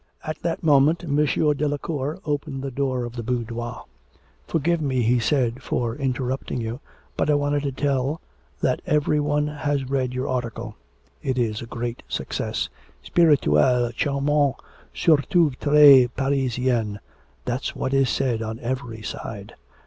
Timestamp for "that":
0.41-0.63, 8.61-8.81